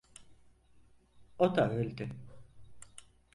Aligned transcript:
O 1.39 1.55
da 1.55 1.69
öldü. 1.69 2.09